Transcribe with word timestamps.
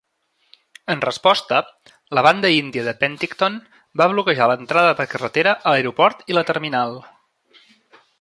En 0.93 0.99
resposta, 1.09 1.57
la 2.19 2.23
Banda 2.27 2.51
Índia 2.53 2.85
de 2.87 2.93
Penticton 3.03 3.59
va 4.01 4.09
bloquejar 4.15 4.49
l'entrada 4.53 4.97
per 5.01 5.07
carretera 5.15 5.55
a 5.57 5.75
l'aeroport 5.75 6.25
i 6.33 6.39
la 6.39 6.45
terminal. 6.53 6.97